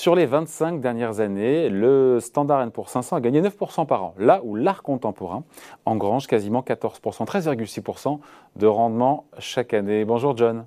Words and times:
Sur 0.00 0.14
les 0.14 0.24
25 0.24 0.80
dernières 0.80 1.20
années, 1.20 1.68
le 1.68 2.20
Standard 2.20 2.70
Poor's 2.70 2.90
500 2.90 3.16
a 3.16 3.20
gagné 3.20 3.42
9% 3.42 3.86
par 3.86 4.02
an, 4.02 4.14
là 4.18 4.40
où 4.44 4.56
l'art 4.56 4.82
contemporain 4.82 5.44
engrange 5.84 6.26
quasiment 6.26 6.62
14%, 6.62 7.26
13,6% 7.26 8.18
de 8.56 8.66
rendement 8.66 9.26
chaque 9.38 9.74
année. 9.74 10.06
Bonjour 10.06 10.34
John. 10.34 10.64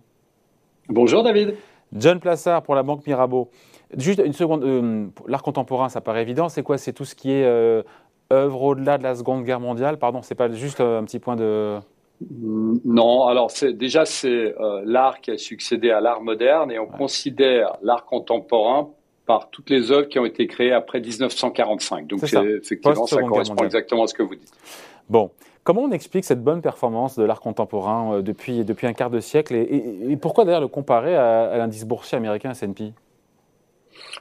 Bonjour 0.88 1.24
David. 1.24 1.56
John 1.94 2.20
Plassard 2.20 2.62
pour 2.62 2.76
la 2.76 2.84
Banque 2.84 3.08
Mirabeau. 3.08 3.50
Juste 3.98 4.22
une 4.24 4.34
seconde, 4.34 4.64
euh, 4.64 5.08
l'art 5.28 5.42
contemporain, 5.42 5.90
ça 5.90 6.00
paraît 6.00 6.22
évident, 6.22 6.48
c'est 6.48 6.62
quoi? 6.62 6.78
C'est 6.78 6.94
tout 6.94 7.06
ce 7.06 7.16
qui 7.16 7.32
est 7.32 7.44
euh, 7.44 7.82
œuvre 8.32 8.62
au-delà 8.62 9.00
de 9.00 9.04
la 9.04 9.16
Seconde 9.16 9.46
Guerre 9.46 9.60
mondiale? 9.60 9.98
Pardon, 9.98 10.22
c'est 10.22 10.36
pas 10.36 10.52
juste 10.52 10.80
euh, 10.80 11.00
un 11.00 11.06
petit 11.06 11.18
point 11.18 11.36
de... 11.36 11.80
Non, 12.86 13.26
alors 13.26 13.50
déjà 13.74 14.06
c'est 14.06 14.54
l'art 14.86 15.20
qui 15.22 15.32
a 15.32 15.38
succédé 15.40 15.90
à 15.90 16.02
l'art 16.02 16.22
moderne 16.22 16.72
et 16.72 16.78
on 16.78 16.86
considère 16.86 17.78
l'art 17.82 18.06
contemporain 18.06 18.92
par 19.26 19.50
toutes 19.50 19.70
les 19.70 19.92
œuvres 19.92 20.08
qui 20.08 20.20
ont 20.20 20.26
été 20.26 20.48
créées 20.48 20.74
après 20.74 21.00
1945. 21.00 22.08
Donc 22.08 22.24
effectivement 22.24 23.06
ça 23.06 23.22
correspond 23.22 23.64
exactement 23.64 24.04
à 24.04 24.08
ce 24.08 24.14
que 24.14 24.24
vous 24.24 24.36
dites. 24.36 24.52
Bon, 25.10 25.32
comment 25.64 25.84
on 25.84 25.92
explique 25.92 26.26
cette 26.26 26.44
bonne 26.44 26.62
performance 26.62 27.18
de 27.18 27.24
l'art 27.24 27.42
contemporain 27.42 28.22
depuis, 28.22 28.66
depuis 28.66 28.88
un 28.88 28.94
quart 28.94 29.10
de 29.10 29.20
siècle 29.20 29.56
et, 29.56 30.18
pourquoi 30.22 30.46
d'ailleurs 30.46 30.62
le 30.62 30.68
comparer 30.68 31.16
à, 31.16 31.44
à 31.44 31.58
l'indice 31.58 31.86
boursier 31.86 32.18
américain 32.18 32.52
S&P 32.52 32.94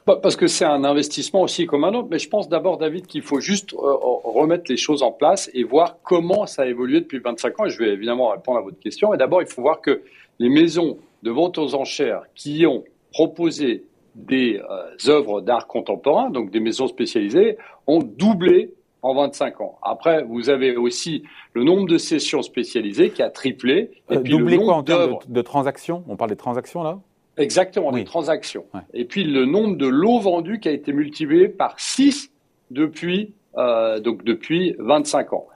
bah, 0.06 0.18
parce 0.20 0.36
que 0.36 0.46
c'est 0.46 0.64
un 0.64 0.84
investissement 0.84 1.42
aussi 1.42 1.66
comme 1.66 1.84
un 1.84 1.94
autre, 1.94 2.08
mais 2.10 2.18
je 2.18 2.28
pense 2.28 2.48
d'abord, 2.48 2.78
David, 2.78 3.06
qu'il 3.06 3.22
faut 3.22 3.40
juste 3.40 3.72
euh, 3.72 3.78
remettre 4.24 4.64
les 4.68 4.76
choses 4.76 5.02
en 5.02 5.12
place 5.12 5.50
et 5.54 5.64
voir 5.64 5.98
comment 6.02 6.46
ça 6.46 6.62
a 6.62 6.66
évolué 6.66 7.00
depuis 7.00 7.18
25 7.18 7.60
ans. 7.60 7.66
Et 7.66 7.70
je 7.70 7.78
vais 7.78 7.90
évidemment 7.90 8.30
répondre 8.30 8.58
à 8.58 8.62
votre 8.62 8.78
question. 8.78 9.10
Mais 9.10 9.16
d'abord, 9.16 9.42
il 9.42 9.48
faut 9.48 9.62
voir 9.62 9.80
que 9.80 10.02
les 10.38 10.48
maisons 10.48 10.98
de 11.22 11.30
vente 11.30 11.58
aux 11.58 11.74
enchères 11.74 12.22
qui 12.34 12.66
ont 12.66 12.84
proposé 13.12 13.84
des 14.14 14.60
euh, 14.70 15.10
œuvres 15.10 15.40
d'art 15.40 15.66
contemporain, 15.66 16.30
donc 16.30 16.50
des 16.50 16.60
maisons 16.60 16.86
spécialisées, 16.86 17.56
ont 17.86 18.00
doublé 18.00 18.74
en 19.02 19.14
25 19.14 19.60
ans. 19.60 19.78
Après, 19.82 20.22
vous 20.22 20.48
avez 20.48 20.76
aussi 20.76 21.24
le 21.54 21.64
nombre 21.64 21.86
de 21.86 21.98
sessions 21.98 22.42
spécialisées 22.42 23.10
qui 23.10 23.22
a 23.22 23.30
triplé. 23.30 23.90
Et 24.10 24.16
euh, 24.16 24.20
doublé 24.20 24.58
quoi 24.58 24.74
en 24.74 24.82
termes 24.82 25.18
de, 25.26 25.32
de 25.32 25.42
transactions? 25.42 26.04
On 26.08 26.16
parle 26.16 26.30
des 26.30 26.36
transactions 26.36 26.82
là? 26.82 27.00
Exactement, 27.38 27.90
les 27.90 28.04
transactions. 28.04 28.66
Et 28.92 29.06
puis 29.06 29.24
le 29.24 29.46
nombre 29.46 29.76
de 29.76 29.86
lots 29.86 30.18
vendus 30.18 30.60
qui 30.60 30.68
a 30.68 30.72
été 30.72 30.92
multiplié 30.92 31.48
par 31.48 31.80
6 31.80 32.30
depuis, 32.70 33.32
euh, 33.56 34.00
donc 34.00 34.22
depuis 34.22 34.76
25 34.78 35.32
ans. 35.32 35.46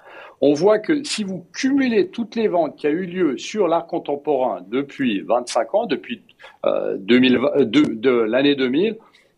On 0.40 0.52
voit 0.52 0.78
que 0.78 1.02
si 1.04 1.24
vous 1.24 1.46
cumulez 1.54 2.08
toutes 2.08 2.36
les 2.36 2.48
ventes 2.48 2.76
qui 2.76 2.86
a 2.86 2.90
eu 2.90 3.06
lieu 3.06 3.38
sur 3.38 3.68
l'art 3.68 3.86
contemporain 3.86 4.60
depuis 4.68 5.20
25 5.20 5.74
ans, 5.74 5.86
depuis 5.86 6.22
euh, 6.66 6.96
2000, 6.98 7.36
euh, 7.36 7.64
de, 7.64 7.94
de 7.94 8.10
l'année 8.10 8.54
2000, 8.54 8.96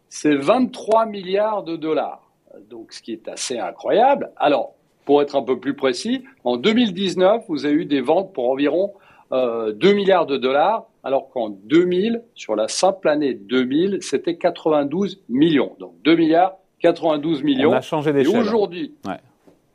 c'est 0.09 0.35
23 0.35 1.07
milliards 1.07 1.63
de 1.63 1.77
dollars. 1.77 2.23
Donc, 2.69 2.93
ce 2.93 3.03
qui 3.03 3.13
est 3.13 3.29
assez 3.29 3.59
incroyable. 3.59 4.31
Alors, 4.37 4.75
pour 5.05 5.23
être 5.23 5.37
un 5.37 5.43
peu 5.43 5.59
plus 5.59 5.75
précis, 5.75 6.25
en 6.45 6.57
2019, 6.57 7.45
vous 7.49 7.65
avez 7.65 7.75
eu 7.75 7.85
des 7.85 8.01
ventes 8.01 8.33
pour 8.33 8.51
environ 8.51 8.93
euh, 9.33 9.73
2 9.73 9.93
milliards 9.93 10.27
de 10.27 10.37
dollars 10.37 10.87
alors 11.05 11.31
qu'en 11.31 11.51
2000, 11.51 12.23
sur 12.35 12.57
la 12.57 12.69
simple 12.69 13.09
année 13.09 13.35
2000, 13.35 13.99
c'était 14.03 14.37
92 14.37 15.23
millions. 15.29 15.77
Donc 15.79 15.95
2 16.05 16.17
milliards, 16.17 16.59
92 16.81 17.43
millions. 17.43 17.71
On 17.71 17.73
a 17.73 17.81
changé 17.81 18.13
d'échelle. 18.13 18.35
Et 18.35 18.39
aujourd'hui, 18.39 18.95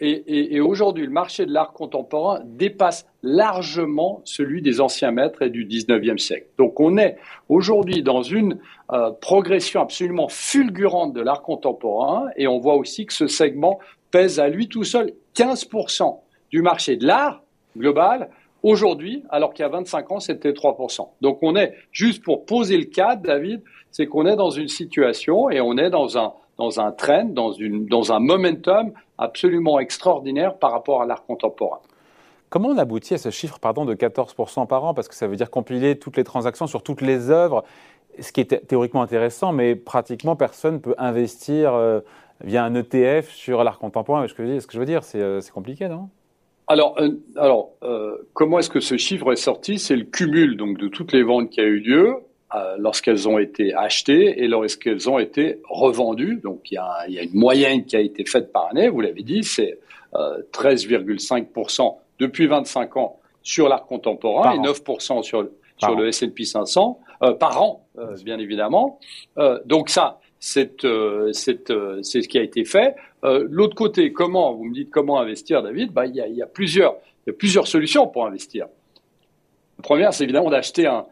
et, 0.06 0.60
aujourd'hui, 0.60 1.06
le 1.06 1.12
marché 1.12 1.46
de 1.46 1.54
l'art 1.54 1.72
contemporain 1.72 2.42
dépasse 2.44 3.08
largement 3.22 4.22
celui 4.26 4.62
des 4.62 4.82
anciens 4.82 5.12
maîtres 5.12 5.42
et 5.42 5.50
du 5.50 5.66
19e 5.66 6.18
siècle. 6.18 6.48
Donc 6.58 6.80
on 6.80 6.98
est 6.98 7.18
aujourd'hui 7.48 8.04
dans 8.04 8.22
une 8.22 8.60
euh, 8.92 9.12
progression 9.12 9.82
absolument 9.82 10.28
fulgurante 10.28 11.14
de 11.14 11.22
l'art 11.22 11.42
contemporain 11.42 12.28
et 12.36 12.48
on 12.48 12.60
voit 12.60 12.76
aussi 12.76 13.06
que 13.06 13.14
ce 13.14 13.28
segment 13.28 13.80
pèse 14.12 14.40
à 14.40 14.50
lui 14.50 14.68
tout 14.68 14.84
seul 14.84 15.14
15% 15.36 16.20
du 16.52 16.62
marché 16.62 16.98
de 16.98 17.08
l'art 17.08 17.42
global 17.78 18.30
aujourd'hui, 18.62 19.24
alors 19.30 19.54
qu'il 19.54 19.64
y 19.64 19.66
a 19.66 19.70
25 19.70 20.12
ans, 20.12 20.20
c'était 20.20 20.52
3%. 20.52 21.08
Donc 21.22 21.40
on 21.42 21.56
est, 21.56 21.76
juste 21.92 22.24
pour 22.24 22.46
poser 22.46 22.78
le 22.78 22.86
cadre, 22.86 23.22
David, 23.22 23.62
c'est 23.92 24.08
qu'on 24.08 24.26
est 24.26 24.36
dans 24.36 24.50
une 24.50 24.70
situation 24.70 25.50
et 25.50 25.62
on 25.62 25.78
est 25.78 25.90
dans 25.90 26.18
un, 26.18 26.34
dans 26.58 26.80
un 26.80 26.92
trend, 26.92 27.26
dans, 27.26 27.52
une, 27.52 27.86
dans 27.86 28.12
un 28.12 28.20
momentum 28.20 28.94
absolument 29.24 29.80
extraordinaire 29.80 30.58
par 30.58 30.72
rapport 30.72 31.02
à 31.02 31.06
l'art 31.06 31.26
contemporain. 31.26 31.80
Comment 32.50 32.70
on 32.70 32.78
aboutit 32.78 33.16
à 33.16 33.18
ce 33.18 33.32
chiffre 33.32 33.60
pardon, 33.60 33.86
de 33.86 33.96
14% 33.96 34.68
par 34.68 34.84
an? 34.84 34.94
Parce 34.94 35.08
que 35.08 35.16
ça 35.16 35.28
veut 35.28 35.36
dire 35.36 35.50
compiler 35.50 35.98
toutes 35.98 36.18
les 36.18 36.24
transactions 36.24 36.68
sur 36.68 36.84
toutes 36.84 37.02
les 37.02 37.32
œuvres, 37.32 37.64
ce 38.20 38.32
qui 38.32 38.42
est 38.42 38.68
théoriquement 38.68 39.02
intéressant, 39.02 39.54
mais 39.54 39.76
pratiquement 39.76 40.36
personne 40.36 40.76
ne 40.76 40.80
peut 40.80 40.94
investir 41.00 41.74
euh, 41.74 42.02
via 42.44 42.64
un 42.64 42.76
ETF 42.76 43.30
sur 43.30 43.64
l'art 43.64 43.80
contemporain. 43.80 44.28
Ce 44.28 44.36
que, 44.36 44.60
ce 44.60 44.68
que 44.68 44.74
je 44.74 44.80
veux 44.80 44.86
dire, 44.86 45.04
c'est 45.04 45.22
euh, 45.22 45.42
compliqué, 45.52 45.88
non? 45.88 46.10
Alors, 46.68 46.96
euh, 47.00 47.10
alors 47.36 47.72
comment 48.34 48.60
est-ce 48.60 48.70
que 48.70 48.80
ce 48.80 48.98
chiffre 48.98 49.34
est 49.34 49.38
sorti? 49.38 49.80
C'est 49.80 49.96
le 49.96 50.06
cumul 50.06 50.56
donc 50.56 50.78
de 50.78 50.88
toutes 50.88 51.12
les 51.12 51.24
ventes 51.24 51.50
qui 51.50 51.60
a 51.60 51.66
eu 51.66 51.80
lieu 51.80 52.18
lorsqu'elles 52.78 53.28
ont 53.28 53.40
été 53.40 53.74
achetées 53.74 54.44
et 54.44 54.48
lorsqu'elles 54.48 55.10
ont 55.10 55.20
été 55.20 55.60
revendues. 55.70 56.40
Donc, 56.44 56.70
il 56.72 56.76
y, 56.76 56.78
a, 56.78 57.06
il 57.08 57.14
y, 57.16 57.20
a, 57.20 57.24
une 57.24 57.34
moyenne 57.34 57.86
qui 57.86 57.96
a 57.96 58.00
été 58.00 58.26
faite 58.26 58.52
par 58.52 58.70
année. 58.70 58.90
Vous 58.90 59.02
l'avez 59.02 59.24
dit, 59.24 59.44
c'est 59.44 59.80
13,5% 60.14 61.96
depuis 62.20 62.48
25 62.48 62.98
ans 62.98 63.20
sur 63.42 63.68
l'art 63.68 63.86
contemporain 63.86 64.54
et 64.54 64.60
9% 64.60 65.24
sur, 65.24 65.50
sur 65.78 65.96
le 65.96 66.08
S&P 66.08 66.44
500 66.46 67.00
par 67.40 67.62
an, 67.62 67.86
bien 68.24 68.38
évidemment. 68.38 69.00
donc 69.66 69.90
ça, 69.90 70.20
c'est 70.44 70.82
ce 70.82 72.28
qui 72.28 72.38
a 72.38 72.44
été 72.44 72.66
fait. 72.66 72.96
Euh, 73.24 73.48
l'autre 73.50 73.76
côté, 73.76 74.12
comment 74.12 74.54
Vous 74.54 74.66
me 74.66 74.74
dites 74.74 74.90
comment 74.92 75.20
investir, 75.20 75.64
David? 75.64 75.94
Bah, 75.94 76.06
il, 76.06 76.16
y 76.16 76.22
a, 76.22 76.28
il, 76.28 76.36
y 76.36 76.42
a 76.42 76.48
plusieurs, 76.48 76.96
il 77.26 77.30
y 77.30 77.34
a 77.34 77.38
plusieurs 77.38 77.66
solutions 77.66 78.08
pour 78.08 78.26
investir. 78.26 78.68
La 79.78 79.84
première, 79.84 80.14
c'est 80.14 80.24
évidemment 80.24 80.50
d'acheter 80.50 80.88
un, 80.88 81.06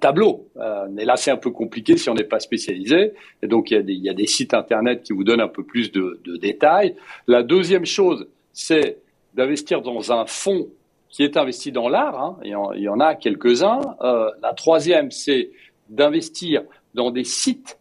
tableau. 0.00 0.48
Euh, 0.56 0.86
mais 0.90 1.04
là, 1.04 1.16
c'est 1.16 1.30
un 1.30 1.36
peu 1.36 1.50
compliqué 1.50 1.96
si 1.96 2.10
on 2.10 2.14
n'est 2.14 2.24
pas 2.24 2.40
spécialisé. 2.40 3.12
Et 3.42 3.46
donc, 3.46 3.70
il 3.70 3.88
y, 3.88 4.08
a 4.08 4.14
des, 4.14 4.26
sites 4.26 4.54
Internet 4.54 5.02
qui 5.02 5.12
vous 5.12 5.24
donnent 5.24 5.40
un 5.40 5.48
peu 5.48 5.62
plus 5.62 5.92
de, 5.92 6.20
détails. 6.40 6.96
La 7.28 7.42
deuxième 7.42 7.86
chose, 7.86 8.26
c'est 8.52 8.98
d'investir 9.34 9.82
dans 9.82 10.12
un 10.12 10.26
fonds 10.26 10.68
qui 11.08 11.22
est 11.22 11.36
investi 11.36 11.70
dans 11.70 11.88
l'art. 11.88 12.20
Hein. 12.20 12.36
Il, 12.42 12.82
y 12.82 12.88
en 12.88 13.00
a 13.00 13.14
quelques-uns. 13.14 13.80
Euh, 14.02 14.30
la 14.42 14.52
troisième, 14.52 15.12
c'est 15.12 15.50
d'investir 15.88 16.62
dans 16.94 17.10
des 17.12 17.24
sites 17.24 17.78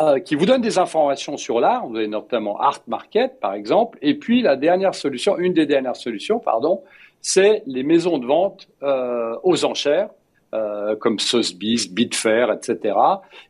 euh, 0.00 0.20
qui 0.20 0.34
vous 0.34 0.46
donne 0.46 0.62
des 0.62 0.78
informations 0.78 1.36
sur 1.36 1.60
l'art. 1.60 1.86
Vous 1.86 1.96
avez 1.96 2.08
notamment 2.08 2.58
Art 2.58 2.80
Market, 2.86 3.38
par 3.40 3.52
exemple. 3.52 3.98
Et 4.00 4.14
puis 4.14 4.40
la 4.42 4.56
dernière 4.56 4.94
solution, 4.94 5.36
une 5.36 5.52
des 5.52 5.66
dernières 5.66 5.96
solutions, 5.96 6.38
pardon, 6.38 6.82
c'est 7.22 7.62
les 7.66 7.84
maisons 7.84 8.18
de 8.18 8.26
vente 8.26 8.68
euh, 8.82 9.36
aux 9.44 9.64
enchères, 9.64 10.10
euh, 10.54 10.96
comme 10.96 11.18
Sotheby's, 11.18 11.88
Bitfair, 11.88 12.52
etc. 12.52 12.94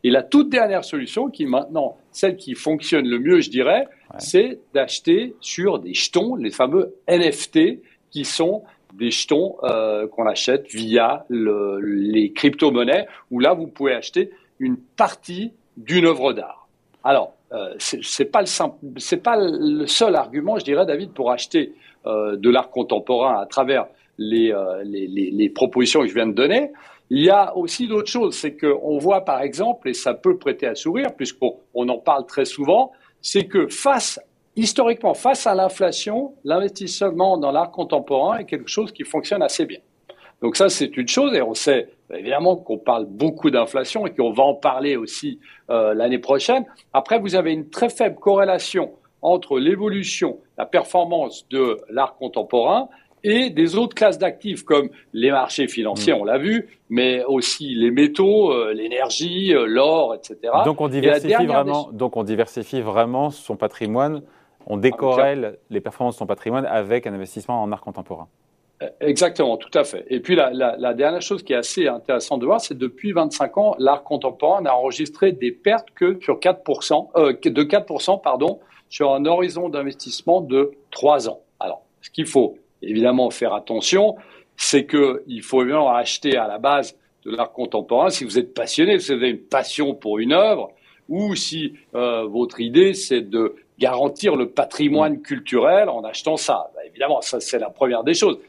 Et 0.03 0.09
la 0.09 0.23
toute 0.23 0.49
dernière 0.49 0.85
solution, 0.85 1.29
qui 1.29 1.43
est 1.43 1.47
maintenant 1.47 1.97
celle 2.11 2.37
qui 2.37 2.53
fonctionne 2.53 3.05
le 3.07 3.19
mieux, 3.19 3.41
je 3.41 3.49
dirais, 3.49 3.87
c'est 4.19 4.59
d'acheter 4.73 5.35
sur 5.41 5.79
des 5.79 5.93
jetons, 5.93 6.35
les 6.35 6.51
fameux 6.51 6.95
NFT, 7.09 7.81
qui 8.11 8.23
sont 8.23 8.63
des 8.93 9.09
jetons 9.09 9.57
euh, 9.63 10.07
qu'on 10.07 10.27
achète 10.27 10.71
via 10.71 11.25
le, 11.27 11.79
les 11.81 12.31
crypto-monnaies, 12.31 13.07
où 13.31 13.39
là, 13.39 13.53
vous 13.53 13.67
pouvez 13.67 13.93
acheter 13.93 14.29
une 14.59 14.77
partie 14.77 15.51
d'une 15.75 16.05
œuvre 16.05 16.31
d'art. 16.31 16.67
Alors, 17.03 17.33
euh, 17.53 17.75
c'est 17.77 18.31
pas 18.31 18.41
le 18.41 19.85
seul 19.85 20.15
argument, 20.15 20.57
je 20.57 20.65
dirais, 20.65 20.85
David, 20.85 21.11
pour 21.11 21.31
acheter 21.31 21.73
euh, 22.07 22.35
de 22.35 22.49
l'art 22.49 22.69
contemporain 22.69 23.39
à 23.39 23.45
travers 23.45 23.85
les, 24.17 24.51
euh, 24.51 24.83
les, 24.83 25.49
propositions 25.49 26.01
que 26.01 26.07
je 26.07 26.13
viens 26.13 26.27
de 26.27 26.33
donner. 26.33 26.71
Il 27.09 27.23
y 27.23 27.29
a 27.29 27.55
aussi 27.55 27.87
d'autres 27.87 28.09
choses, 28.09 28.35
c'est 28.35 28.57
qu'on 28.57 28.97
voit 28.97 29.21
par 29.21 29.41
exemple, 29.41 29.89
et 29.89 29.93
ça 29.93 30.13
peut 30.13 30.37
prêter 30.37 30.65
à 30.65 30.75
sourire, 30.75 31.15
puisqu'on 31.15 31.57
on 31.73 31.87
en 31.89 31.99
parle 31.99 32.25
très 32.25 32.45
souvent, 32.45 32.91
c'est 33.21 33.45
que 33.45 33.67
face, 33.67 34.19
historiquement, 34.55 35.13
face 35.13 35.45
à 35.45 35.53
l'inflation, 35.53 36.33
l'investissement 36.43 37.37
dans 37.37 37.51
l'art 37.51 37.71
contemporain 37.71 38.37
est 38.37 38.45
quelque 38.45 38.69
chose 38.69 38.91
qui 38.91 39.03
fonctionne 39.03 39.43
assez 39.43 39.65
bien. 39.65 39.79
Donc 40.41 40.55
ça, 40.57 40.69
c'est 40.69 40.97
une 40.97 41.07
chose, 41.07 41.33
et 41.35 41.41
on 41.41 41.53
sait 41.53 41.89
évidemment 42.17 42.55
qu'on 42.55 42.77
parle 42.77 43.05
beaucoup 43.05 43.49
d'inflation 43.49 44.05
et 44.07 44.13
qu'on 44.13 44.31
va 44.31 44.43
en 44.43 44.55
parler 44.55 44.95
aussi 44.95 45.39
euh, 45.69 45.93
l'année 45.93 46.19
prochaine. 46.19 46.65
Après, 46.93 47.19
vous 47.19 47.35
avez 47.35 47.53
une 47.53 47.69
très 47.69 47.89
faible 47.89 48.15
corrélation 48.15 48.91
entre 49.21 49.57
l'évolution, 49.59 50.37
la 50.57 50.65
performance 50.65 51.47
de 51.49 51.77
l'art 51.89 52.15
contemporain 52.15 52.89
et 53.23 53.49
des 53.49 53.77
autres 53.77 53.95
classes 53.95 54.17
d'actifs 54.17 54.63
comme 54.63 54.89
les 55.13 55.31
marchés 55.31 55.67
financiers, 55.67 56.13
mmh. 56.13 56.21
on 56.21 56.25
l'a 56.25 56.37
vu, 56.37 56.67
mais 56.89 57.23
aussi 57.23 57.73
les 57.73 57.89
métaux, 57.89 58.51
euh, 58.51 58.73
l'énergie, 58.73 59.53
euh, 59.53 59.65
l'or, 59.65 60.13
etc. 60.13 60.53
Donc 60.65 60.81
on 60.81 60.89
diversifie 60.89 61.45
vraiment. 61.45 61.89
Donc 61.93 62.17
on 62.17 62.23
diversifie 62.23 62.81
vraiment 62.81 63.29
son 63.29 63.55
patrimoine. 63.55 64.21
On 64.65 64.77
décorrèle 64.77 65.57
les 65.69 65.81
performances 65.81 66.15
de 66.15 66.19
son 66.19 66.25
patrimoine 66.25 66.65
avec 66.65 67.05
un 67.07 67.13
investissement 67.13 67.61
en 67.61 67.71
art 67.71 67.81
contemporain. 67.81 68.27
Exactement, 68.99 69.57
tout 69.57 69.77
à 69.77 69.83
fait. 69.83 70.05
Et 70.09 70.19
puis 70.19 70.35
la, 70.35 70.51
la, 70.51 70.93
dernière 70.93 71.21
chose 71.21 71.43
qui 71.43 71.53
est 71.53 71.57
assez 71.57 71.87
intéressante 71.87 72.41
de 72.41 72.45
voir, 72.45 72.59
c'est 72.59 72.77
depuis 72.77 73.11
25 73.11 73.57
ans, 73.57 73.75
l'art 73.77 74.03
contemporain 74.03 74.61
n'a 74.61 74.75
enregistré 74.75 75.31
des 75.31 75.51
pertes 75.51 75.89
que 75.95 76.19
sur 76.21 76.39
4%, 76.39 77.09
euh, 77.15 77.33
de 77.33 77.63
4% 77.63 78.21
pardon, 78.21 78.59
sur 78.89 79.13
un 79.13 79.25
horizon 79.25 79.69
d'investissement 79.69 80.41
de 80.41 80.71
3 80.91 81.29
ans. 81.29 81.41
Alors, 81.59 81.83
ce 82.01 82.09
qu'il 82.09 82.25
faut 82.25 82.57
évidemment 82.81 83.29
faire 83.29 83.53
attention, 83.53 84.15
c'est 84.55 84.85
qu'il 84.85 85.41
faut 85.41 85.61
évidemment 85.61 85.93
acheter 85.93 86.37
à 86.37 86.47
la 86.47 86.59
base 86.59 86.97
de 87.25 87.31
l'art 87.31 87.51
contemporain 87.51 88.09
si 88.09 88.23
vous 88.23 88.37
êtes 88.37 88.53
passionné, 88.53 88.99
si 88.99 89.11
vous 89.11 89.17
avez 89.17 89.29
une 89.29 89.39
passion 89.39 89.93
pour 89.95 90.19
une 90.19 90.33
œuvre, 90.33 90.71
ou 91.09 91.35
si 91.35 91.73
euh, 91.95 92.25
votre 92.25 92.59
idée 92.59 92.93
c'est 92.93 93.21
de 93.21 93.55
garantir 93.79 94.35
le 94.35 94.49
patrimoine 94.49 95.21
culturel 95.21 95.89
en 95.89 96.03
achetant 96.03 96.37
ça. 96.37 96.71
Bah, 96.75 96.81
évidemment, 96.85 97.21
ça 97.21 97.39
c'est 97.39 97.59
la 97.59 97.69
première 97.69 98.03
des 98.03 98.13
choses. 98.13 98.39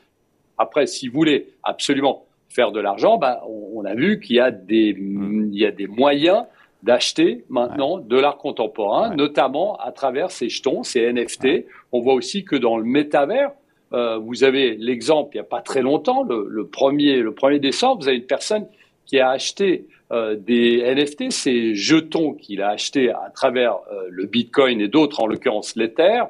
Après, 0.58 0.86
si 0.86 1.08
vous 1.08 1.14
voulez 1.14 1.48
absolument 1.62 2.26
faire 2.48 2.72
de 2.72 2.80
l'argent, 2.80 3.18
bah, 3.18 3.42
on, 3.48 3.84
a 3.84 3.94
vu 3.94 4.20
qu'il 4.20 4.36
y 4.36 4.40
a 4.40 4.50
des, 4.50 4.94
mm. 4.94 5.50
il 5.52 5.58
y 5.58 5.66
a 5.66 5.70
des 5.70 5.86
moyens 5.86 6.44
d'acheter 6.82 7.44
maintenant 7.48 7.98
de 7.98 8.16
l'art 8.18 8.36
contemporain, 8.36 9.14
notamment 9.16 9.76
à 9.76 9.90
travers 9.90 10.30
ces 10.30 10.48
jetons, 10.48 10.82
ces 10.82 11.10
NFT. 11.12 11.66
On 11.92 12.00
voit 12.00 12.14
aussi 12.14 12.44
que 12.44 12.56
dans 12.56 12.76
le 12.76 12.84
métavers, 12.84 13.50
euh, 13.92 14.18
vous 14.18 14.44
avez 14.44 14.76
l'exemple 14.76 15.30
il 15.34 15.38
n'y 15.38 15.40
a 15.40 15.48
pas 15.48 15.62
très 15.62 15.82
longtemps, 15.82 16.22
le, 16.22 16.46
le, 16.48 16.66
premier, 16.66 17.20
le 17.20 17.32
1er 17.32 17.58
décembre, 17.58 18.02
vous 18.02 18.08
avez 18.08 18.18
une 18.18 18.26
personne 18.26 18.66
qui 19.06 19.18
a 19.18 19.30
acheté 19.30 19.86
euh, 20.12 20.36
des 20.36 20.82
NFT, 20.94 21.30
ces 21.30 21.74
jetons 21.74 22.34
qu'il 22.34 22.62
a 22.62 22.68
achetés 22.70 23.10
à 23.10 23.30
travers 23.34 23.76
euh, 23.92 24.06
le 24.10 24.26
Bitcoin 24.26 24.80
et 24.80 24.88
d'autres, 24.88 25.20
en 25.20 25.26
l'occurrence 25.26 25.76
l'Ether, 25.76 26.22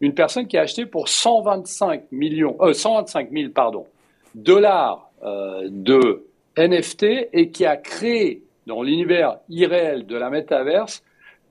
une 0.00 0.14
personne 0.14 0.46
qui 0.46 0.58
a 0.58 0.62
acheté 0.62 0.86
pour 0.86 1.08
125 1.08 2.12
millions, 2.12 2.56
125 2.72 3.30
000 3.30 3.50
pardon, 3.52 3.86
dollars 4.34 5.10
de 5.22 6.26
NFT 6.56 7.04
et 7.32 7.50
qui 7.50 7.64
a 7.64 7.76
créé 7.76 8.42
dans 8.66 8.82
l'univers 8.82 9.38
irréel 9.48 10.06
de 10.06 10.16
la 10.16 10.30
métaverse 10.30 11.02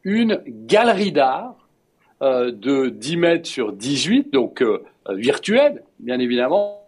une 0.04 0.42
galerie 0.46 1.12
d'art 1.12 1.56
de 2.22 2.90
10 2.90 3.18
mètres 3.18 3.48
sur 3.48 3.74
18, 3.74 4.32
donc 4.32 4.64
virtuelle, 5.10 5.84
bien 6.00 6.20
évidemment. 6.20 6.82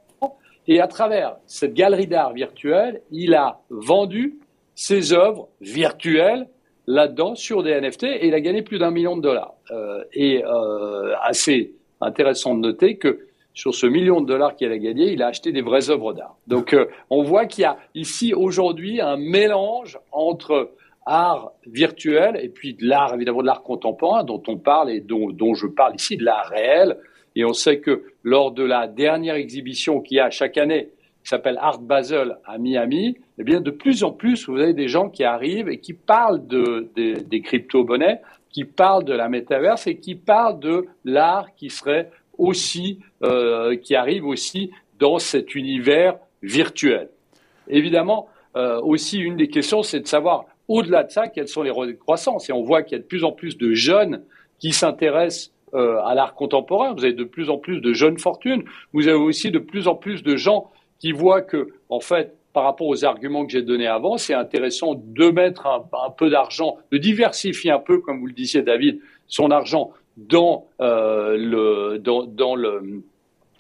Et 0.68 0.82
à 0.82 0.88
travers 0.88 1.38
cette 1.46 1.74
galerie 1.74 2.08
d'art 2.08 2.34
virtuelle, 2.34 3.02
il 3.12 3.34
a 3.34 3.62
vendu 3.70 4.38
ses 4.76 5.14
œuvres 5.14 5.48
virtuelles 5.62 6.48
là-dedans 6.88 7.36
sur 7.36 7.64
des 7.64 7.80
NFT 7.80 8.04
et 8.04 8.28
il 8.28 8.34
a 8.34 8.40
gagné 8.40 8.62
plus 8.62 8.80
d'un 8.80 8.92
million 8.92 9.18
de 9.18 9.22
dollars. 9.22 9.54
Euh, 9.72 10.04
et 10.14 10.44
euh, 10.44 11.14
assez 11.22 11.74
intéressant 12.02 12.56
de 12.56 12.62
noter 12.62 12.98
que 12.98 13.20
sur 13.54 13.76
ce 13.76 13.86
million 13.88 14.22
de 14.22 14.28
dollars 14.28 14.56
qu'il 14.56 14.72
a 14.72 14.78
gagné, 14.78 15.12
il 15.12 15.22
a 15.22 15.28
acheté 15.28 15.52
des 15.52 15.62
vraies 15.62 15.90
œuvres 15.90 16.14
d'art. 16.14 16.38
Donc 16.48 16.74
euh, 16.74 16.86
on 17.10 17.24
voit 17.24 17.46
qu'il 17.46 17.64
y 17.64 17.66
a 17.66 17.78
ici 17.94 18.34
aujourd'hui 18.34 19.02
un 19.02 19.18
mélange 19.18 20.00
entre 20.12 20.72
art 21.06 21.52
virtuel 21.66 22.40
et 22.42 22.50
puis 22.50 22.74
de 22.74 22.86
l'art 22.86 23.14
évidemment 23.14 23.42
de 23.42 23.48
l'art 23.48 23.64
contemporain 23.64 24.24
dont 24.24 24.44
on 24.48 24.58
parle 24.58 24.92
et 24.92 25.00
dont, 25.00 25.30
dont 25.32 25.54
je 25.54 25.68
parle 25.68 25.96
ici, 25.96 26.18
de 26.18 26.24
l'art 26.24 26.48
réel. 26.50 26.98
Et 27.36 27.46
on 27.46 27.54
sait 27.54 27.80
que 27.80 28.04
lors 28.24 28.52
de 28.52 28.64
la 28.64 28.88
dernière 28.88 29.36
exhibition 29.36 30.02
qu'il 30.02 30.18
y 30.18 30.20
a 30.20 30.30
chaque 30.30 30.58
année, 30.58 30.90
qui 31.28 31.32
s'appelle 31.32 31.58
Art 31.60 31.82
Basel 31.82 32.38
à 32.46 32.58
Miami, 32.58 33.18
eh 33.38 33.44
bien, 33.44 33.60
de 33.60 33.70
plus 33.70 34.06
en 34.06 34.12
plus, 34.12 34.48
vous 34.48 34.62
avez 34.62 34.74
des 34.74 34.88
gens 34.88 35.10
qui 35.10 35.26
arrivent 35.26 35.68
et 35.68 35.80
qui 35.80 35.92
parlent 35.92 36.48
de, 36.48 36.88
des 36.96 37.42
crypto-monnaies, 37.42 38.22
qui 38.50 38.64
parlent 38.64 39.04
de 39.04 39.12
la 39.12 39.28
métaverse 39.28 39.88
et 39.88 39.98
qui 39.98 40.16
parlent 40.16 40.62
de 40.62 40.86
l'art 41.04 41.54
qui 41.58 41.70
serait 41.70 42.12
aussi, 42.38 43.00
euh, 43.24 43.76
qui 43.76 43.94
arrive 43.94 44.26
aussi 44.26 44.72
dans 45.00 45.18
cet 45.18 45.54
univers 45.54 46.16
virtuel. 46.44 47.10
Évidemment, 47.68 48.30
euh, 48.56 48.80
aussi, 48.80 49.20
une 49.20 49.36
des 49.36 49.50
questions, 49.50 49.84
c'est 49.84 50.00
de 50.00 50.08
savoir, 50.08 50.46
au-delà 50.70 51.04
de 51.04 51.12
ça, 51.12 51.28
quelles 51.28 51.50
sont 51.50 51.64
les 51.64 51.98
croissances. 51.98 52.50
Et 52.50 52.54
on 52.54 52.64
voit 52.64 52.84
qu'il 52.84 52.98
y 52.98 53.02
a 53.02 53.04
de 53.04 53.08
plus 53.08 53.26
en 53.26 53.34
plus 53.34 53.58
de 53.58 53.74
jeunes 53.74 54.24
qui 54.60 54.72
s'intéressent 54.72 55.52
euh, 55.74 56.00
à 56.06 56.16
l'art 56.16 56.36
contemporain. 56.36 56.94
Vous 56.94 57.04
avez 57.04 57.12
de 57.12 57.26
plus 57.26 57.50
en 57.50 57.58
plus 57.58 57.82
de 57.82 57.92
jeunes 57.92 58.18
fortunes. 58.18 58.64
Vous 58.94 59.10
avez 59.10 59.18
aussi 59.18 59.52
de 59.52 59.60
plus 59.60 59.90
en 59.90 59.96
plus 59.96 60.24
de 60.24 60.38
gens 60.38 60.72
qui 61.00 61.12
voient 61.12 61.42
que, 61.42 61.70
en 61.90 62.00
fait, 62.00 62.36
par 62.54 62.64
rapport 62.64 62.88
aux 62.88 63.06
arguments 63.06 63.46
que 63.46 63.52
j'ai 63.52 63.62
donnés 63.62 63.88
avant, 63.88 64.18
c'est 64.18 64.34
intéressant 64.34 64.96
de 64.96 65.30
mettre 65.30 65.68
un, 65.68 66.10
peu 66.10 66.30
d'argent, 66.30 66.78
de 66.92 66.98
diversifier 66.98 67.72
un 67.72 67.80
peu, 67.80 68.00
comme 68.00 68.20
vous 68.20 68.26
le 68.26 68.34
disiez, 68.34 68.64
David, 68.64 69.00
son 69.28 69.52
argent 69.52 69.92
dans 70.18 70.66
euh, 70.82 71.38
le 71.38 72.00
dans, 72.00 72.56
le 72.56 73.04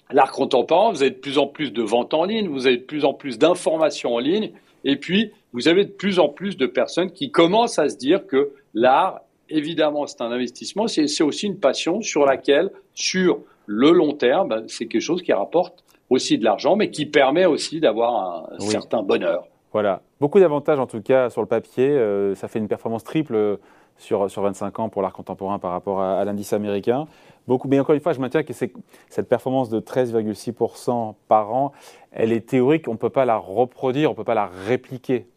l'art 0.09 0.31
contemporain. 0.31 0.91
Vous 0.91 1.03
avez 1.03 1.11
de 1.11 1.17
plus 1.17 1.37
en 1.37 1.45
plus 1.45 1.71
de 1.71 1.83
ventes 1.83 2.15
en 2.15 2.23
ligne, 2.23 2.47
vous 2.47 2.65
avez 2.65 2.77
de 2.77 2.83
plus 2.83 3.05
en 3.05 3.13
plus 3.13 3.37
d'informations 3.37 4.15
en 4.15 4.19
ligne, 4.19 4.51
et 4.83 4.95
puis 4.95 5.31
vous 5.53 5.67
avez 5.67 5.85
de 5.85 5.91
plus 5.91 6.17
en 6.17 6.29
plus 6.29 6.57
de 6.57 6.65
personnes 6.65 7.11
qui 7.11 7.29
commencent 7.29 7.77
à 7.77 7.89
se 7.89 7.97
dire 7.97 8.25
que 8.25 8.51
l'art, 8.73 9.21
évidemment, 9.49 10.07
c'est 10.07 10.21
un 10.21 10.31
investissement, 10.31 10.87
c'est 10.87 11.21
aussi 11.21 11.45
une 11.45 11.59
passion 11.59 12.01
sur 12.01 12.25
laquelle, 12.25 12.71
sur 12.95 13.41
le 13.67 13.91
long 13.91 14.13
terme, 14.13 14.49
ben, 14.49 14.63
c'est 14.67 14.87
quelque 14.87 15.01
chose 15.01 15.21
qui 15.21 15.33
rapporte 15.33 15.83
aussi 16.09 16.37
de 16.37 16.43
l'argent, 16.43 16.75
mais 16.75 16.89
qui 16.89 17.05
permet 17.05 17.45
aussi 17.45 17.79
d'avoir 17.79 18.49
un 18.51 18.59
certain 18.59 19.03
bonheur. 19.03 19.47
Voilà, 19.73 20.01
beaucoup 20.19 20.39
d'avantages 20.39 20.79
en 20.79 20.87
tout 20.87 21.01
cas 21.01 21.29
sur 21.29 21.41
le 21.41 21.47
papier. 21.47 21.89
Euh, 21.89 22.35
ça 22.35 22.47
fait 22.47 22.59
une 22.59 22.67
performance 22.67 23.03
triple 23.03 23.59
sur, 23.97 24.29
sur 24.29 24.41
25 24.41 24.79
ans 24.79 24.89
pour 24.89 25.01
l'art 25.01 25.13
contemporain 25.13 25.59
par 25.59 25.71
rapport 25.71 26.01
à, 26.01 26.23
l'indice 26.23 26.53
américain. 26.53 27.05
Beaucoup, 27.47 27.67
mais 27.67 27.79
encore 27.79 27.95
une 27.95 28.01
fois, 28.01 28.13
je 28.13 28.19
maintiens 28.19 28.43
que 28.43 28.53
cette 28.53 29.29
performance 29.29 29.69
de 29.69 29.79
13,6% 29.79 31.15
par 31.27 31.53
an, 31.53 31.71
elle 32.11 32.31
est 32.31 32.45
théorique, 32.45 32.87
on 32.87 32.93
ne 32.93 32.97
peut 32.97 33.09
pas 33.09 33.25
la 33.25 33.37
reproduire, 33.37 34.09
on 34.09 34.13
ne 34.13 34.17
peut 34.17 34.23
pas 34.23 34.35
la 34.35 34.49
répliquer. 34.67 35.27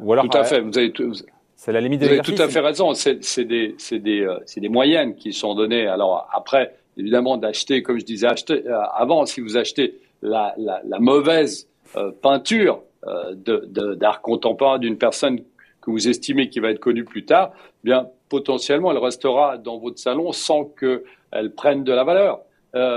Ou 0.00 0.12
alors, 0.12 0.28
tout 0.28 0.36
à 0.36 0.44
fait, 0.44 0.60
vous 0.60 0.76
avez 0.76 0.92
c'est 1.56 1.72
la 1.72 1.80
limite 1.80 2.00
de 2.00 2.06
Vous 2.06 2.12
avez 2.12 2.20
tout 2.20 2.42
à 2.42 2.48
fait 2.48 2.60
raison, 2.60 2.94
c'est 2.94 3.44
des, 3.44 3.76
des, 3.92 4.20
euh, 4.20 4.38
des 4.56 4.68
moyennes 4.68 5.14
qui 5.14 5.32
sont 5.32 5.54
données. 5.54 5.86
Alors 5.86 6.28
après, 6.32 6.74
évidemment 6.96 7.36
d'acheter, 7.36 7.82
comme 7.82 7.98
je 7.98 8.04
disais 8.04 8.26
acheter, 8.26 8.66
euh, 8.66 8.80
avant, 8.94 9.26
si 9.26 9.40
vous 9.40 9.56
achetez 9.56 9.98
la, 10.22 10.54
la, 10.56 10.80
la 10.86 10.98
mauvaise 10.98 11.68
euh, 11.96 12.10
peinture 12.10 12.82
euh, 13.06 13.34
d'art 13.96 14.22
contemporain 14.22 14.78
d'une 14.78 14.96
personne 14.96 15.40
que 15.80 15.90
vous 15.90 16.08
estimez 16.08 16.48
qui 16.48 16.60
va 16.60 16.70
être 16.70 16.80
connue 16.80 17.04
plus 17.04 17.24
tard, 17.24 17.52
eh 17.56 17.88
bien 17.88 18.08
potentiellement 18.28 18.90
elle 18.90 18.98
restera 18.98 19.58
dans 19.58 19.78
votre 19.78 19.98
salon 19.98 20.32
sans 20.32 20.64
qu'elle 20.64 21.54
prenne 21.54 21.84
de 21.84 21.92
la 21.92 22.04
valeur. 22.04 22.40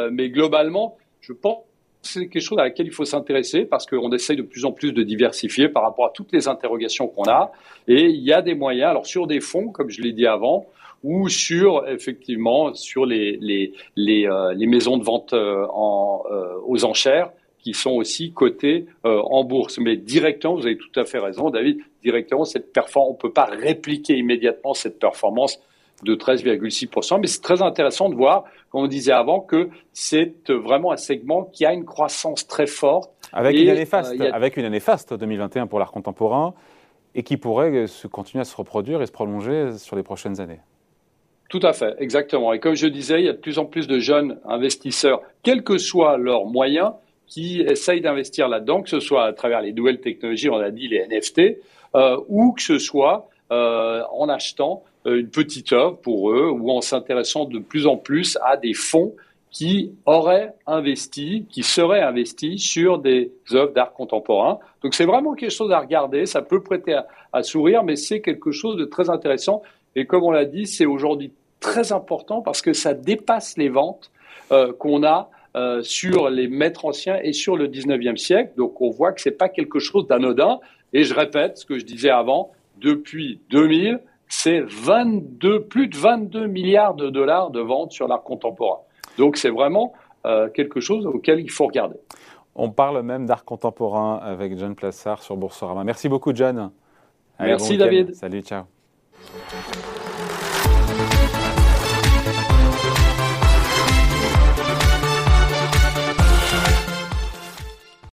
mais 0.10 0.30
globalement, 0.30 0.98
je 1.20 1.34
pense 1.34 1.58
que 1.58 2.08
c'est 2.08 2.28
quelque 2.30 2.42
chose 2.42 2.58
à 2.58 2.64
laquelle 2.64 2.86
il 2.86 2.94
faut 2.94 3.04
s'intéresser 3.04 3.66
parce 3.66 3.86
qu'on 3.86 4.10
essaye 4.14 4.38
de 4.38 4.42
plus 4.42 4.64
en 4.64 4.72
plus 4.72 4.94
de 4.94 5.04
diversifier 5.04 5.68
par 5.68 5.84
rapport 5.84 6.06
à 6.06 6.12
toutes 6.14 6.32
les 6.32 6.48
interrogations 6.48 7.08
qu'on 7.10 7.30
a. 7.30 7.52
Et 7.90 8.06
il 8.06 8.24
y 8.24 8.32
a 8.32 8.42
des 8.42 8.56
moyens, 8.56 8.92
alors 8.92 9.06
sur 9.06 9.28
des 9.28 9.42
fonds, 9.42 9.70
comme 9.70 9.90
je 9.90 10.02
l'ai 10.02 10.14
dit 10.14 10.26
avant, 10.26 10.66
ou 11.04 11.30
sur 11.30 11.88
effectivement 11.88 12.74
sur 12.74 13.06
les 13.06 13.38
les 13.42 13.74
les, 13.96 14.28
euh, 14.28 14.54
les 14.54 14.68
maisons 14.68 14.98
de 14.98 15.04
vente 15.04 15.34
euh, 15.34 15.66
en, 15.74 16.24
euh, 16.32 16.56
aux 16.66 16.86
enchères 16.86 17.32
qui 17.60 17.74
sont 17.74 17.92
aussi 17.92 18.32
cotées 18.32 18.86
en 19.04 19.44
bourse. 19.44 19.78
Mais 19.80 19.98
directement, 19.98 20.56
vous 20.56 20.66
avez 20.66 20.78
tout 20.78 20.98
à 20.98 21.04
fait 21.04 21.20
raison, 21.20 21.50
David. 21.50 21.80
Directement, 22.02 22.46
cette 22.46 22.72
performance, 22.72 23.12
on 23.12 23.16
peut 23.16 23.34
pas 23.34 23.44
répliquer 23.44 24.16
immédiatement 24.16 24.74
cette 24.74 25.00
performance 25.00 25.60
de 26.04 26.16
13,6%. 26.16 27.20
Mais 27.20 27.28
c'est 27.28 27.42
très 27.42 27.62
intéressant 27.62 28.08
de 28.08 28.16
voir, 28.16 28.46
comme 28.70 28.84
on 28.84 28.88
disait 28.88 29.12
avant, 29.12 29.42
que 29.42 29.70
c'est 29.92 30.50
vraiment 30.50 30.94
un 30.94 30.98
segment 30.98 31.44
qui 31.44 31.66
a 31.66 31.74
une 31.74 31.84
croissance 31.84 32.48
très 32.48 32.68
forte. 32.68 33.12
Avec 33.34 33.58
une 33.58 33.70
année 33.70 33.86
faste, 33.86 34.16
avec 34.22 34.56
une 34.56 34.64
année 34.64 34.80
faste 34.80 35.14
2021 35.14 35.68
pour 35.68 35.80
l'art 35.80 35.92
contemporain, 35.92 36.54
et 37.16 37.24
qui 37.24 37.36
pourrait 37.36 37.88
se 37.88 38.08
continuer 38.08 38.44
à 38.44 38.46
se 38.46 38.56
reproduire 38.56 39.02
et 39.02 39.08
se 39.08 39.12
prolonger 39.12 39.78
sur 39.78 39.98
les 39.98 40.04
prochaines 40.04 40.40
années. 40.40 40.60
Tout 41.50 41.62
à 41.64 41.74
fait, 41.74 41.96
exactement. 42.00 42.52
Et 42.54 42.60
comme 42.60 42.76
je 42.76 42.88
disais, 42.88 43.22
il 43.22 43.26
y 43.26 43.30
a 43.30 43.34
de 43.34 43.38
plus 43.38 43.58
en 43.58 43.66
plus 43.66 43.88
de 43.88 44.00
jeunes 44.00 44.40
investisseurs, 44.46 45.22
quels 45.44 45.64
que 45.64 45.78
soient 45.78 46.18
leurs 46.18 46.46
moyens, 46.46 46.92
qui 47.28 47.62
essayent 47.62 48.02
d'investir 48.02 48.48
là-dedans, 48.48 48.82
que 48.82 48.90
ce 48.90 49.00
soit 49.00 49.26
à 49.26 49.34
travers 49.34 49.62
les 49.62 49.74
nouvelles 49.74 50.00
technologies, 50.00 50.50
on 50.50 50.58
a 50.58 50.72
dit 50.72 50.88
les 50.88 51.06
NFT, 51.08 51.60
euh, 51.96 52.18
ou 52.28 52.54
que 52.54 52.62
ce 52.62 52.80
soit 52.80 53.30
euh, 53.52 54.02
en 54.12 54.30
achetant 54.30 54.84
euh, 55.06 55.20
une 55.20 55.30
petite 55.30 55.74
œuvre 55.74 55.98
pour 55.98 56.32
eux, 56.32 56.50
ou 56.50 56.72
en 56.72 56.82
s'intéressant 56.82 57.46
de 57.46 57.60
plus 57.60 57.86
en 57.86 57.98
plus 57.98 58.38
à 58.44 58.58
des 58.58 58.74
fonds 58.74 59.14
qui 59.52 59.92
auraient 60.06 60.54
investi, 60.68 61.46
qui 61.50 61.64
seraient 61.64 62.02
investis 62.02 62.62
sur 62.62 63.00
des 63.00 63.32
œuvres 63.54 63.74
d'art 63.74 63.94
contemporain. 63.94 64.60
Donc 64.84 64.94
c'est 64.94 65.06
vraiment 65.06 65.34
quelque 65.34 65.54
chose 65.54 65.72
à 65.72 65.80
regarder, 65.80 66.26
ça 66.26 66.42
peut 66.42 66.62
prêter 66.62 66.98
à 67.34 67.44
sourire, 67.44 67.84
mais 67.84 67.96
c'est 67.96 68.22
quelque 68.22 68.52
chose 68.52 68.76
de 68.76 68.86
très 68.86 69.10
intéressant 69.10 69.62
et 69.98 70.06
comme 70.06 70.24
on 70.24 70.32
l'a 70.32 70.46
dit, 70.46 70.68
c'est 70.68 70.86
aujourd'hui 70.86 71.34
très 71.60 71.92
important 71.92 72.42
parce 72.42 72.62
que 72.62 72.72
ça 72.72 72.94
dépasse 72.94 73.58
les 73.58 73.68
ventes 73.68 74.12
euh, 74.52 74.72
qu'on 74.72 75.04
a 75.04 75.32
euh, 75.56 75.82
sur 75.82 76.30
les 76.30 76.48
maîtres 76.48 76.86
anciens 76.86 77.20
et 77.24 77.34
sur 77.34 77.58
le 77.58 77.68
19e 77.68 78.16
siècle. 78.16 78.52
Donc 78.58 78.80
on 78.80 78.92
voit 78.92 79.12
que 79.12 79.22
ce 79.22 79.30
n'est 79.30 79.36
pas 79.36 79.50
quelque 79.50 79.80
chose 79.80 80.06
d'anodin. 80.06 80.60
Et 80.94 81.04
je 81.04 81.16
répète 81.16 81.58
ce 81.58 81.66
que 81.66 81.80
je 81.80 81.84
disais 81.84 82.12
avant, 82.12 82.52
depuis 82.80 83.42
2000, 83.50 84.00
c'est 84.30 84.60
22, 84.60 85.64
plus 85.64 85.88
de 85.88 85.98
22 85.98 86.46
milliards 86.46 86.94
de 86.94 87.10
dollars 87.10 87.50
de 87.50 87.60
ventes 87.60 87.92
sur 87.92 88.08
l'art 88.08 88.22
contemporain. 88.22 88.82
Donc 89.18 89.36
c'est 89.36 89.50
vraiment 89.50 89.94
euh, 90.28 90.48
quelque 90.48 90.80
chose 90.80 91.08
auquel 91.08 91.40
il 91.40 91.50
faut 91.50 91.66
regarder. 91.66 91.98
On 92.54 92.70
parle 92.70 93.02
même 93.02 93.26
d'art 93.26 93.46
contemporain 93.46 94.18
avec 94.18 94.56
John 94.60 94.76
Plassard 94.76 95.24
sur 95.24 95.38
Boursorama. 95.38 95.84
Merci 95.84 96.08
beaucoup, 96.08 96.36
John. 96.36 96.70
Merci, 97.40 97.78
David. 97.78 98.14
Salut, 98.14 98.42
ciao. 98.42 98.66